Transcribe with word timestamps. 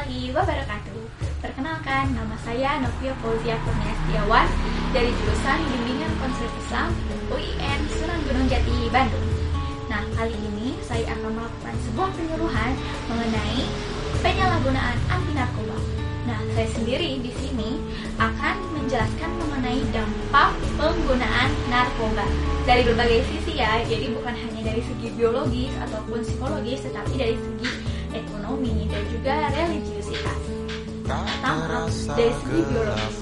warahmatullahi 0.00 0.32
wabarakatuh. 0.32 1.00
Perkenalkan, 1.44 2.16
nama 2.16 2.32
saya 2.40 2.80
Novia 2.80 3.12
Fauzia 3.20 3.56
Setiawan 3.60 4.48
dari 4.96 5.12
jurusan 5.12 5.58
Bimbingan 5.60 6.12
Konseling 6.16 6.56
Islam 6.56 6.88
UIN 7.28 7.80
Sunan 7.92 8.20
Gunung 8.24 8.48
Jati, 8.48 8.88
Bandung. 8.88 9.28
Nah, 9.92 10.00
kali 10.16 10.32
ini 10.32 10.80
saya 10.88 11.04
akan 11.04 11.36
melakukan 11.36 11.74
sebuah 11.84 12.08
penyuluhan 12.16 12.72
mengenai 13.12 13.60
penyalahgunaan 14.24 14.96
anti 15.12 15.32
narkoba. 15.36 15.76
Nah, 16.24 16.40
saya 16.56 16.68
sendiri 16.72 17.20
di 17.20 17.32
sini 17.36 17.76
akan 18.16 18.56
menjelaskan 18.80 19.30
mengenai 19.36 19.84
dampak 19.92 20.56
penggunaan 20.80 21.50
narkoba 21.68 22.24
dari 22.64 22.88
berbagai 22.88 23.20
sisi 23.28 23.60
ya. 23.60 23.84
Jadi 23.84 24.16
bukan 24.16 24.32
hanya 24.32 24.64
dari 24.64 24.80
segi 24.80 25.12
biologis 25.12 25.76
ataupun 25.76 26.24
psikologis, 26.24 26.88
tetapi 26.88 27.12
dari 27.20 27.36
segi 27.36 27.79
dari 32.14 32.32
segi 32.42 32.60
biologis. 32.70 33.16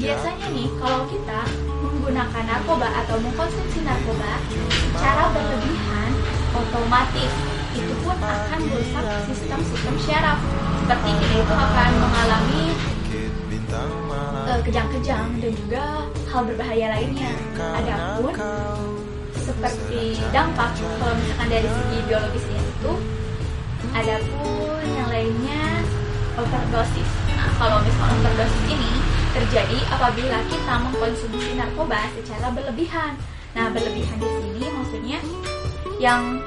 Biasanya 0.00 0.46
nih, 0.52 0.68
kalau 0.80 1.00
kita 1.08 1.40
menggunakan 1.80 2.44
narkoba 2.44 2.88
atau 3.04 3.16
mengkonsumsi 3.20 3.78
narkoba 3.84 4.30
secara 4.68 5.24
berlebihan, 5.32 6.10
otomatis 6.56 7.32
itu 7.76 7.94
pun 8.02 8.16
akan 8.18 8.60
merusak 8.68 9.04
sistem-sistem 9.30 9.94
syaraf. 10.04 10.38
Seperti 10.84 11.10
kita 11.22 11.34
itu 11.40 11.54
akan 11.54 11.90
mengalami 12.02 12.64
uh, 14.48 14.60
kejang-kejang 14.66 15.26
dan 15.38 15.52
juga 15.54 15.84
hal 16.32 16.42
berbahaya 16.44 16.86
lainnya. 16.98 17.32
Adapun 17.56 18.32
seperti 19.40 20.20
dampak 20.30 20.76
kalau 20.78 21.14
misalkan 21.16 21.48
dari 21.48 21.68
segi 21.68 21.98
biologisnya 22.06 22.60
itu 22.60 22.92
Adapun 23.90 24.84
yang 24.86 25.08
lainnya 25.10 25.82
overdosis. 26.38 27.19
Kalau 27.60 27.78
misalnya 27.84 28.16
overdosis 28.24 28.64
ini 28.68 28.92
terjadi 29.30 29.78
apabila 29.92 30.38
kita 30.48 30.74
mengkonsumsi 30.80 31.50
narkoba 31.54 32.00
secara 32.18 32.48
berlebihan. 32.50 33.12
Nah, 33.54 33.66
berlebihan 33.70 34.16
di 34.18 34.28
sini 34.28 34.64
maksudnya 34.70 35.18
yang 36.00 36.40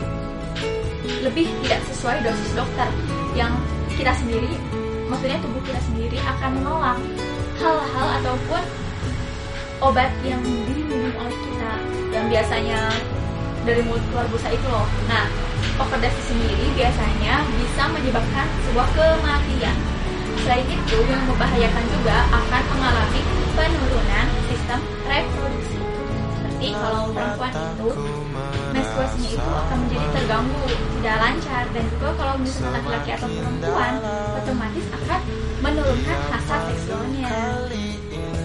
lebih 1.24 1.48
tidak 1.64 1.80
sesuai 1.92 2.24
dosis 2.24 2.52
dokter 2.56 2.90
yang 3.36 3.52
kita 3.94 4.12
sendiri 4.16 4.50
maksudnya 5.08 5.38
tubuh 5.44 5.62
kita 5.68 5.80
sendiri 5.84 6.18
akan 6.18 6.50
menolak 6.58 7.00
hal-hal 7.60 8.08
ataupun 8.24 8.64
obat 9.84 10.10
yang 10.24 10.42
diminum 10.42 11.12
oleh 11.20 11.38
kita 11.38 11.72
yang 12.16 12.26
biasanya 12.32 12.80
dari 13.64 13.82
mulut 13.84 14.04
keluar 14.12 14.28
busa 14.28 14.52
itu 14.52 14.68
loh. 14.68 14.88
Nah, 15.08 15.28
overdose 15.80 16.20
sendiri 16.28 16.68
biasanya 16.76 17.44
bisa 17.56 17.84
menyebabkan 17.92 18.48
sebuah 18.68 18.88
kematian. 18.96 19.78
Selain 20.44 20.68
itu, 20.68 20.98
yang 21.08 21.24
membahayakan 21.24 21.86
juga 21.88 22.18
akan 22.28 22.64
mengalami 22.76 23.22
penurunan 23.56 24.28
sistem 24.52 24.80
reproduksi. 25.08 25.80
Seperti 26.36 26.68
kalau 26.76 27.16
perempuan 27.16 27.54
itu 27.56 27.90
menstruasinya 28.76 29.30
itu 29.40 29.50
akan 29.56 29.78
menjadi 29.88 30.08
terganggu, 30.20 30.64
tidak 31.00 31.16
lancar, 31.24 31.64
dan 31.72 31.84
juga 31.96 32.08
kalau 32.20 32.36
misalnya 32.44 32.72
laki-laki 32.76 33.10
atau 33.16 33.30
perempuan 33.32 33.94
otomatis 34.36 34.86
akan 34.92 35.20
menurunkan 35.64 36.18
hasrat 36.28 36.62
seksualnya. 36.76 37.36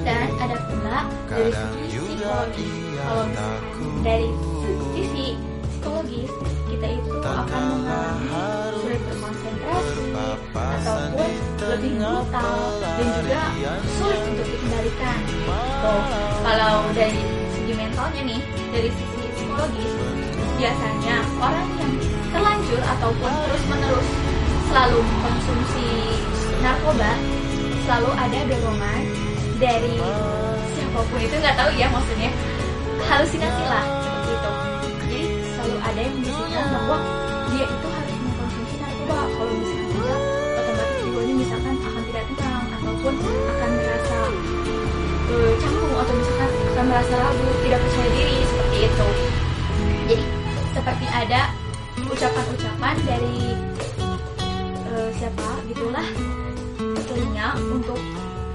Dan 0.07 0.31
ada 0.39 0.57
pula 0.71 0.99
dari 1.27 1.51
sisi 1.51 1.99
psikologi, 1.99 2.69
kalau 3.03 3.27
dari 4.07 4.29
sisi 4.95 5.27
psikologis 5.67 6.31
ataupun 10.79 11.31
lebih 11.69 11.93
brutal 11.99 12.59
dan 12.81 13.07
juga 13.21 13.41
sulit 13.99 14.21
untuk 14.31 14.47
dikendalikan. 14.47 15.19
Tuh, 15.83 16.03
kalau 16.47 16.75
dari 16.95 17.23
segi 17.55 17.73
mentalnya 17.75 18.23
nih, 18.25 18.41
dari 18.71 18.89
sisi 18.95 19.23
psikologis, 19.35 19.93
biasanya 20.59 21.17
orang 21.39 21.69
yang 21.79 21.93
terlanjur 22.31 22.81
ataupun 22.83 23.33
terus-menerus 23.47 24.09
selalu 24.69 24.99
mengkonsumsi 25.01 25.89
narkoba 26.61 27.13
selalu 27.89 28.11
ada 28.21 28.39
dorongan 28.53 29.03
dari 29.57 29.97
siapa 30.77 31.01
pun. 31.09 31.19
Itu 31.25 31.35
nggak 31.41 31.57
tahu 31.57 31.71
ya 31.79 31.89
maksudnya. 31.89 32.31
Halusinasi 33.09 33.65
lah 33.65 33.85
seperti 34.05 34.31
itu. 34.37 34.53
Jadi 35.01 35.21
selalu 35.57 35.77
ada 35.81 36.01
yang 36.03 36.15
membisikkan 36.21 36.67
bahwa 36.69 36.99
merasa 46.89 47.15
ragu 47.21 47.49
tidak 47.69 47.81
percaya 47.85 48.09
diri 48.17 48.37
seperti 48.49 48.79
itu 48.89 49.09
jadi 50.09 50.25
seperti 50.73 51.07
ada 51.13 51.41
ucapan-ucapan 52.09 52.97
dari 53.05 53.39
uh, 54.89 55.11
siapa 55.13 55.49
gitulah 55.69 56.09
tentunya 56.81 57.47
untuk 57.61 58.01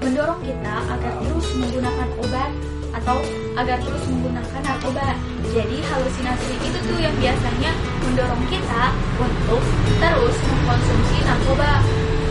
mendorong 0.02 0.40
kita 0.42 0.74
agar 0.90 1.12
terus 1.22 1.46
menggunakan 1.56 2.08
obat 2.26 2.50
atau 2.94 3.18
agar 3.58 3.78
terus 3.82 4.04
menggunakan 4.06 4.60
narkoba. 4.62 5.18
Jadi 5.50 5.78
halusinasi 5.82 6.52
itu 6.62 6.78
tuh 6.86 6.98
yang 6.98 7.14
biasanya 7.18 7.70
mendorong 8.06 8.42
kita 8.50 8.82
untuk 9.18 9.62
terus 9.98 10.36
mengkonsumsi 10.38 11.16
narkoba. 11.26 11.82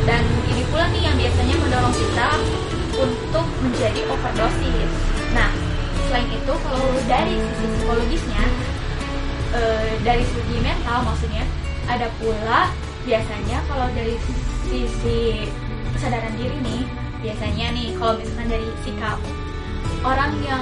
Dan 0.03 0.23
ini 0.51 0.63
pula 0.67 0.85
nih 0.91 1.03
yang 1.07 1.15
biasanya 1.15 1.55
mendorong 1.59 1.95
kita 1.95 2.29
untuk 2.99 3.45
menjadi 3.63 4.01
overdosis. 4.07 5.12
Selain 6.13 6.29
itu 6.29 6.53
kalau 6.61 6.93
dari 7.09 7.41
sisi 7.41 7.65
psikologisnya, 7.73 8.43
e, 9.49 9.61
dari 10.05 10.21
segi 10.21 10.61
mental 10.61 11.01
maksudnya, 11.09 11.41
ada 11.89 12.05
pula 12.21 12.69
biasanya 13.01 13.57
kalau 13.65 13.89
dari 13.97 14.13
sisi 14.69 15.49
kesadaran 15.97 16.37
diri 16.37 16.53
nih, 16.61 16.85
biasanya 17.17 17.73
nih 17.73 17.97
kalau 17.97 18.13
misalkan 18.21 18.45
dari 18.45 18.69
sikap 18.85 19.17
orang 20.05 20.37
yang 20.45 20.61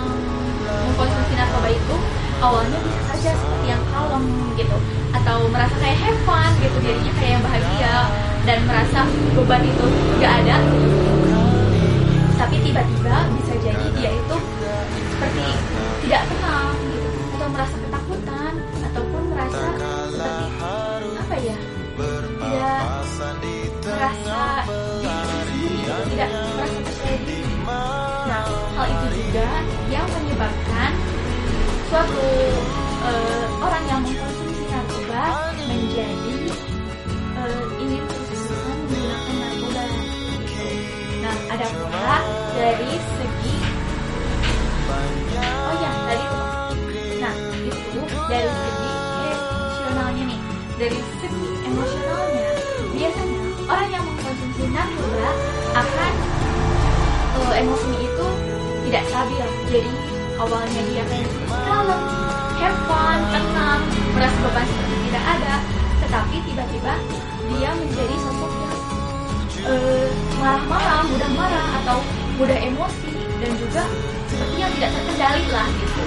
mengkonsumsi 0.87 1.35
narkoba 1.35 1.67
itu 1.67 1.95
awalnya 2.39 2.79
bisa 2.87 3.01
saja 3.11 3.35
seperti 3.35 3.75
yang 3.75 3.83
kalem 3.91 4.23
gitu 4.55 4.77
atau 5.11 5.51
merasa 5.51 5.75
kayak 5.83 5.99
have 5.99 6.19
fun 6.23 6.51
gitu 6.63 6.79
jadinya 6.79 7.13
kayak 7.19 7.31
yang 7.35 7.43
bahagia 7.43 7.95
dan 8.47 8.59
merasa 8.71 8.99
beban 9.35 9.67
itu 9.67 9.85
gak 10.23 10.31
ada 10.47 10.57
suatu 31.91 32.23
uh, 33.03 33.67
orang 33.67 33.83
yang 33.83 33.99
mengkonsumsi 33.99 34.63
narkoba 34.63 35.51
menjadi 35.67 36.39
uh, 37.35 37.63
ingin 37.83 37.99
terus-terusan 38.07 38.77
menggunakan 38.87 39.35
narkoba. 39.35 39.83
Nah, 41.19 41.35
ada 41.51 41.67
pula 41.67 42.15
dari 42.55 42.91
segi 42.95 43.55
oh 45.51 45.75
ya 45.83 45.91
tadi 46.07 46.25
nah 47.19 47.35
itu 47.59 48.01
dari 48.31 48.51
segi 48.55 48.91
emosionalnya 49.51 50.23
nih. 50.31 50.39
Dari 50.79 50.99
segi 51.19 51.47
emosionalnya 51.67 52.49
biasanya 52.95 53.39
orang 53.67 53.89
yang 53.91 54.03
mengkonsumsi 54.07 54.63
narkoba 54.71 55.27
akan 55.75 56.13
uh, 57.35 57.53
emosinya 57.59 57.99
itu 57.99 58.27
tidak 58.87 59.03
stabil. 59.11 59.43
Jadi 59.67 60.10
awalnya 60.41 60.81
dia 60.89 61.05
kalem 61.69 62.01
have 62.57 62.79
fun 62.89 63.19
tenang 63.29 63.81
merasa 64.17 64.37
beban 64.41 64.65
seperti 64.65 64.95
tidak 65.09 65.23
ada 65.37 65.55
tetapi 66.01 66.35
tiba-tiba 66.49 66.93
dia 67.53 67.69
menjadi 67.77 68.15
sosok 68.25 68.51
yang 68.57 68.79
uh, 69.69 70.09
marah-marah 70.41 71.01
mudah 71.05 71.31
marah 71.37 71.67
atau 71.83 71.97
mudah 72.41 72.57
emosi 72.57 73.13
dan 73.37 73.51
juga 73.61 73.85
sepertinya 74.33 74.67
tidak 74.77 74.89
terkendali 74.97 75.45
lah 75.53 75.67
gitu. 75.77 76.03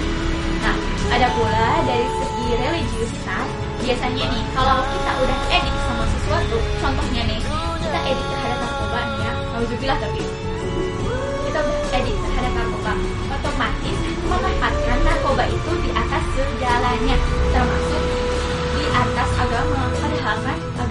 Nah 0.59 0.75
ada 1.15 1.27
pula 1.31 1.69
dari 1.87 2.07
segi 2.19 2.47
religiusitas 2.59 3.47
biasanya 3.79 4.25
nih 4.35 4.43
kalau 4.51 4.83
kita 4.91 5.11
udah 5.15 5.39
edik 5.53 5.75
sama 5.87 6.03
sesuatu 6.11 6.57
contohnya 6.83 7.21
nih 7.23 7.39
kita 7.79 7.99
edik 8.03 8.25
terhadap 8.27 8.57
narkoba 8.59 8.99
nih 8.99 9.19
ya 9.23 9.31
Alhamdulillah 9.55 9.97
tapi 10.01 10.21
kita 11.47 11.59
edik 12.03 12.15
terhadap 12.19 12.51
narkoba 12.51 12.93
otomatis 13.31 13.64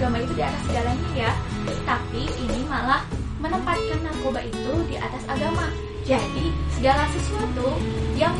agama 0.05 0.21
itu 0.21 0.37
di 0.37 0.45
atas 0.45 0.61
segalanya 0.69 1.09
ya. 1.17 1.31
Tapi 1.81 2.21
ini 2.29 2.61
malah 2.69 3.01
menempatkan 3.41 4.05
narkoba 4.05 4.37
itu 4.45 4.73
di 4.85 5.01
atas 5.01 5.25
agama. 5.25 5.65
Jadi 6.05 6.53
segala 6.77 7.09
sesuatu 7.09 7.73
yang 8.13 8.37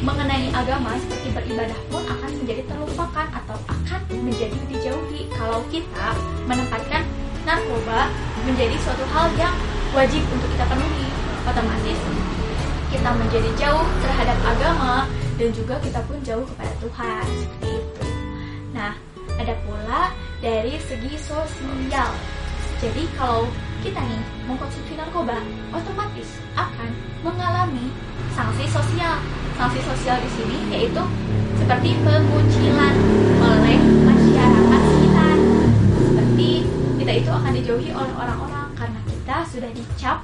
mengenai 0.00 0.48
agama 0.56 0.96
seperti 0.96 1.36
beribadah 1.36 1.76
pun 1.92 2.00
akan 2.00 2.32
menjadi 2.40 2.64
terlupakan 2.64 3.28
atau 3.28 3.60
akan 3.68 4.00
menjadi 4.24 4.56
dijauhi. 4.72 5.28
Kalau 5.36 5.60
kita 5.68 6.16
menempatkan 6.48 7.04
narkoba 7.44 8.08
menjadi 8.48 8.80
suatu 8.80 9.04
hal 9.12 9.28
yang 9.36 9.52
wajib 9.92 10.24
untuk 10.32 10.48
kita 10.48 10.64
penuhi 10.64 11.12
otomatis 11.44 12.00
kita 12.88 13.10
menjadi 13.12 13.50
jauh 13.60 13.86
terhadap 14.00 14.38
agama 14.46 15.04
dan 15.36 15.52
juga 15.52 15.76
kita 15.84 16.00
pun 16.08 16.16
jauh 16.24 16.46
kepada 16.48 16.72
Tuhan 16.80 17.24
seperti 17.44 17.68
itu. 17.76 18.04
Nah 18.72 18.96
ada 19.36 19.54
pula 19.62 20.16
dari 20.40 20.76
segi 20.82 21.14
sosial 21.16 22.10
jadi 22.76 23.02
kalau 23.16 23.48
kita 23.80 24.00
nih 24.02 24.22
mengkonsumsi 24.44 24.98
narkoba 24.98 25.40
otomatis 25.72 26.40
akan 26.58 26.90
mengalami 27.24 27.88
sanksi 28.36 28.68
sosial 28.68 29.16
sanksi 29.56 29.80
sosial 29.80 30.20
di 30.20 30.30
sini 30.36 30.58
yaitu 30.68 31.02
seperti 31.56 31.96
pengucilan 32.04 32.94
oleh 33.40 33.78
masyarakat 34.04 34.80
sekitar. 34.84 35.36
Seperti 35.96 36.50
kita 37.00 37.12
itu 37.24 37.30
akan 37.32 37.52
dijauhi 37.56 37.90
oleh 37.90 38.14
orang-orang 38.14 38.68
karena 38.76 39.00
kita 39.08 39.36
sudah 39.48 39.70
dicap 39.72 40.18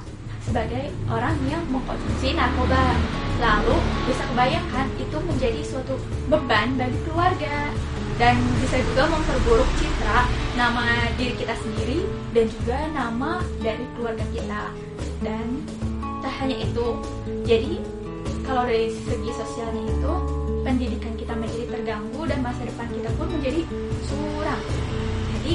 sebagai 0.45 0.93
orang 1.09 1.35
yang 1.49 1.65
mengkonsumsi 1.73 2.37
narkoba. 2.37 2.93
Lalu 3.41 3.75
bisa 4.05 4.23
kebayangkan 4.29 4.87
itu 5.01 5.17
menjadi 5.25 5.61
suatu 5.65 5.97
beban 6.29 6.77
bagi 6.77 6.99
keluarga 7.09 7.73
dan 8.21 8.37
bisa 8.61 8.77
juga 8.93 9.09
memperburuk 9.09 9.69
citra 9.81 10.29
nama 10.53 11.09
diri 11.17 11.33
kita 11.33 11.55
sendiri 11.57 12.05
dan 12.33 12.45
juga 12.49 12.77
nama 12.93 13.31
dari 13.61 13.85
keluarga 13.97 14.25
kita. 14.33 14.63
Dan 15.23 15.65
tak 16.21 16.33
hanya 16.43 16.61
itu, 16.61 16.87
jadi 17.43 17.79
kalau 18.43 18.67
dari 18.67 18.91
segi 18.91 19.31
sosialnya 19.33 19.83
itu 19.87 20.13
pendidikan 20.63 21.13
kita 21.15 21.33
menjadi 21.35 21.65
terganggu 21.79 22.21
dan 22.27 22.39
masa 22.43 22.61
depan 22.67 22.87
kita 22.91 23.09
pun 23.15 23.27
menjadi 23.31 23.61
suram. 24.07 24.59
Jadi 25.35 25.53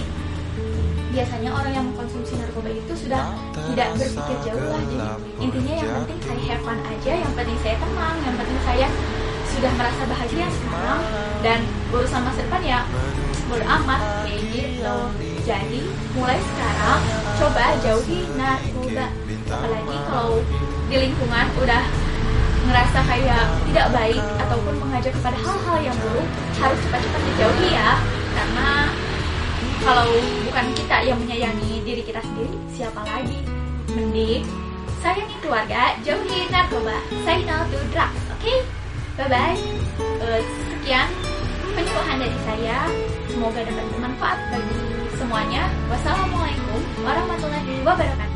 biasanya 1.09 1.51
orang 1.53 1.73
yang 1.73 1.85
mengkonsumsi 1.93 2.37
narkoba 2.37 2.69
itu 2.73 2.93
sudah 2.97 3.33
tidak 3.73 3.89
berpikir 3.97 4.37
jauh 4.45 4.67
lah. 4.69 4.83
Jadi 4.85 5.09
intinya 5.41 5.75
yang 5.81 5.91
penting 6.01 6.19
saya 6.25 6.41
have 6.53 6.63
fun 6.65 6.79
aja 6.85 7.13
yang 7.17 7.33
penting 7.33 7.59
saya 7.65 7.77
tenang 7.81 8.17
yang 8.25 8.35
penting 8.37 8.61
saya 8.65 8.87
sudah 9.49 9.73
merasa 9.81 10.03
bahagia 10.05 10.47
sekarang. 10.53 11.03
Dan 11.41 11.61
urusan 11.93 12.21
masa 12.21 12.41
depan 12.45 12.63
ya. 12.65 12.81
Bodo 13.49 13.65
amat 13.65 14.01
kayak 14.29 14.43
gitu. 14.53 14.97
Jadi 15.49 15.83
mulai 16.13 16.37
sekarang 16.37 17.01
coba 17.41 17.65
jauhi 17.81 18.21
narkoba. 18.37 19.07
Apalagi 19.49 19.97
kalau 20.09 20.45
di 20.89 20.97
lingkungan 21.09 21.47
udah 21.65 21.83
ngerasa 22.69 22.99
kayak 23.09 23.45
tidak 23.73 23.87
baik 23.97 24.25
ataupun 24.45 24.75
mengajak 24.77 25.13
kepada 25.17 25.39
hal-hal 25.41 25.79
yang 25.81 25.97
buruk 26.05 26.29
harus 26.61 26.79
cepat-cepat 26.85 27.21
dijauhi 27.33 27.69
ya. 27.73 27.91
Karena 28.37 28.71
kalau 29.81 30.09
bukan 30.45 30.67
kita 30.77 30.97
yang 31.09 31.19
menyayangi 31.23 31.73
diri 31.87 32.03
kita 32.05 32.21
sendiri 32.21 32.57
siapa 32.77 33.01
lagi? 33.09 33.41
Mending 33.97 34.45
sayangi 35.01 35.37
keluarga 35.41 35.97
jauhi 36.05 36.53
narkoba. 36.53 37.01
Say 37.25 37.49
no 37.49 37.65
to 37.73 37.79
drugs 37.89 38.21
oke? 38.29 38.45
Okay? 38.45 38.61
bye 39.19 39.27
bye 39.27 39.59
uh, 40.23 40.41
sekian 40.71 41.11
dari 42.29 42.41
saya. 42.45 42.79
Semoga 43.33 43.65
dapat 43.65 43.85
bermanfaat 43.97 44.39
bagi 44.53 44.77
semuanya. 45.17 45.73
Wassalamualaikum 45.89 46.81
warahmatullahi 47.01 47.81
wabarakatuh 47.81 48.28